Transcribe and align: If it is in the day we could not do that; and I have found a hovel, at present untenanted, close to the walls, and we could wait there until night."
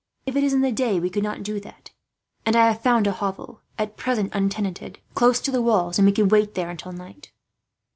If 0.25 0.35
it 0.35 0.43
is 0.43 0.53
in 0.55 0.61
the 0.61 0.71
day 0.71 0.99
we 0.99 1.11
could 1.11 1.21
not 1.21 1.43
do 1.43 1.59
that; 1.59 1.91
and 2.43 2.55
I 2.55 2.65
have 2.69 2.81
found 2.81 3.05
a 3.05 3.11
hovel, 3.11 3.61
at 3.77 3.97
present 3.97 4.33
untenanted, 4.33 4.97
close 5.13 5.39
to 5.41 5.51
the 5.51 5.61
walls, 5.61 5.99
and 5.99 6.07
we 6.07 6.11
could 6.11 6.31
wait 6.31 6.55
there 6.55 6.71
until 6.71 6.91
night." 6.91 7.29